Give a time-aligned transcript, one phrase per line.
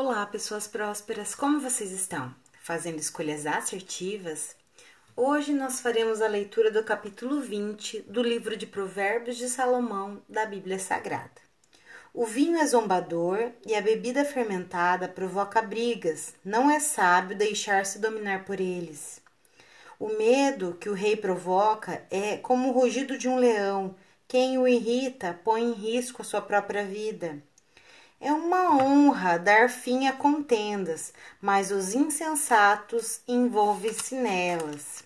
[0.00, 2.32] Olá, pessoas prósperas, como vocês estão?
[2.62, 4.54] Fazendo escolhas assertivas?
[5.16, 10.46] Hoje nós faremos a leitura do capítulo 20 do livro de Provérbios de Salomão da
[10.46, 11.40] Bíblia Sagrada.
[12.14, 18.44] O vinho é zombador e a bebida fermentada provoca brigas, não é sábio deixar-se dominar
[18.44, 19.20] por eles.
[19.98, 23.96] O medo que o rei provoca é como o rugido de um leão,
[24.28, 27.42] quem o irrita põe em risco a sua própria vida.
[28.20, 35.04] É uma honra dar fim a contendas, mas os insensatos envolvem-se nelas.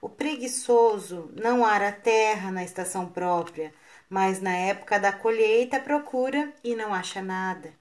[0.00, 3.72] O preguiçoso não ara terra na estação própria,
[4.10, 7.72] mas na época da colheita procura e não acha nada.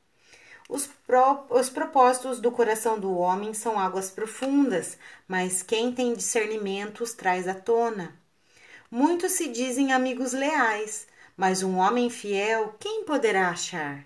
[0.69, 7.03] Os, pro, os propósitos do coração do homem são águas profundas, mas quem tem discernimento
[7.03, 8.13] os traz à tona.
[8.91, 14.05] Muitos se dizem amigos leais, mas um homem fiel quem poderá achar?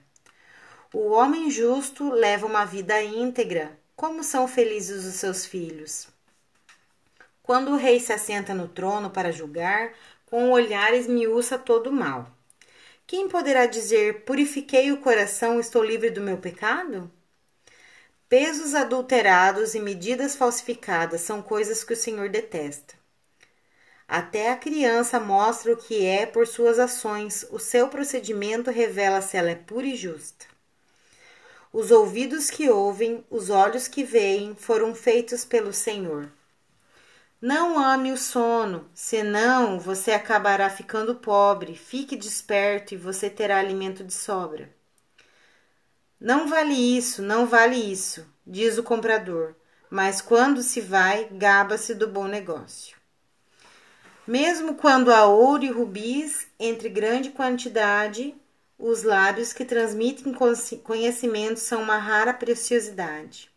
[0.93, 3.79] O homem justo leva uma vida íntegra.
[3.95, 6.09] Como são felizes os seus filhos?
[7.41, 9.93] Quando o rei se assenta no trono para julgar,
[10.25, 12.29] com olhares esmiuça todo o mal.
[13.07, 17.09] Quem poderá dizer: Purifiquei o coração, estou livre do meu pecado?
[18.27, 22.95] Pesos adulterados e medidas falsificadas são coisas que o Senhor detesta.
[24.05, 29.37] Até a criança mostra o que é por suas ações, o seu procedimento revela se
[29.37, 30.50] ela é pura e justa.
[31.73, 36.29] Os ouvidos que ouvem, os olhos que veem, foram feitos pelo Senhor.
[37.41, 41.75] Não ame o sono, senão você acabará ficando pobre.
[41.75, 44.69] Fique desperto e você terá alimento de sobra.
[46.19, 49.55] Não vale isso, não vale isso, diz o comprador,
[49.89, 52.95] mas quando se vai, gaba-se do bom negócio.
[54.27, 58.35] Mesmo quando há ouro e rubis entre grande quantidade,
[58.81, 60.33] os lábios que transmitem
[60.83, 63.51] conhecimento são uma rara preciosidade.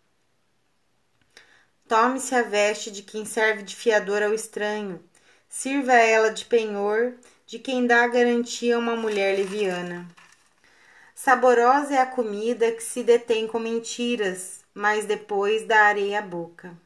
[1.88, 5.02] Tome-se a veste de quem serve de fiador ao estranho,
[5.48, 7.14] sirva ela de penhor,
[7.46, 10.06] de quem dá garantia a uma mulher leviana.
[11.14, 16.76] Saborosa é a comida que se detém com mentiras, mas depois dá areia à boca.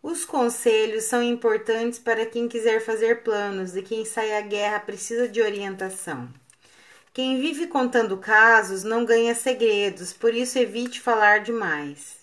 [0.00, 5.26] Os conselhos são importantes para quem quiser fazer planos e quem sai à guerra precisa
[5.26, 6.28] de orientação.
[7.16, 12.18] Quem vive contando casos não ganha segredos, por isso evite falar demais.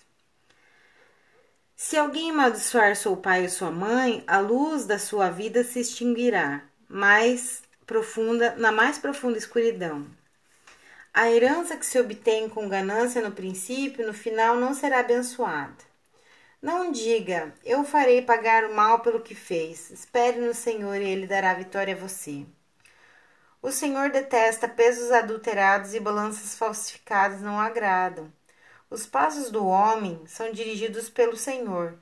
[1.76, 6.62] Se alguém amaldiçoar seu pai ou sua mãe, a luz da sua vida se extinguirá,
[6.88, 10.06] mais profunda, na mais profunda escuridão.
[11.12, 15.74] A herança que se obtém com ganância no princípio, no final não será abençoada.
[16.62, 19.90] Não diga, eu farei pagar o mal pelo que fez.
[19.90, 22.46] Espere no Senhor e Ele dará vitória a você.
[23.64, 28.30] O Senhor detesta pesos adulterados e balanças falsificadas não agradam.
[28.90, 31.98] Os passos do homem são dirigidos pelo Senhor.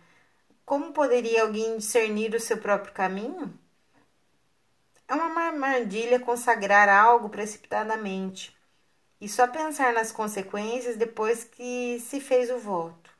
[0.66, 3.54] Como poderia alguém discernir o seu próprio caminho?
[5.08, 8.58] É uma armadilha consagrar algo precipitadamente
[9.22, 13.12] e só pensar nas consequências depois que se fez o voto.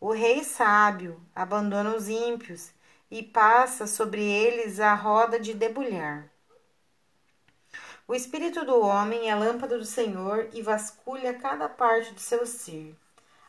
[0.00, 2.70] O rei sábio abandona os ímpios
[3.10, 6.26] e passa sobre eles a roda de debulhar.
[8.10, 12.44] O espírito do homem é a lâmpada do Senhor e vasculha cada parte do seu
[12.44, 12.92] ser.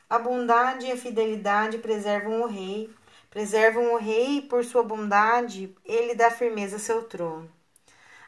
[0.07, 2.87] A bondade e a fidelidade preservam o rei,
[3.31, 7.51] preservam o rei e por sua bondade ele dá firmeza a seu trono.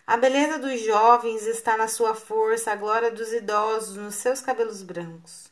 [0.07, 4.81] A beleza dos jovens está na sua força, a glória dos idosos nos seus cabelos
[4.81, 5.51] brancos.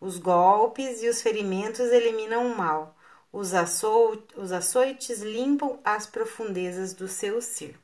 [0.00, 2.94] Os golpes e os ferimentos eliminam o mal,
[3.32, 7.76] os, açoites limpam as profundezas do seu ser.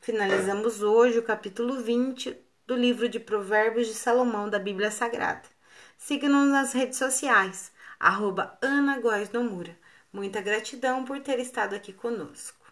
[0.00, 2.36] Finalizamos hoje o capítulo 20
[2.66, 5.48] do livro de Provérbios de Salomão da Bíblia Sagrada.
[5.96, 9.76] Siga-nos nas redes sociais, arroba Ana Góes Nomura.
[10.12, 12.63] Muita gratidão por ter estado aqui conosco.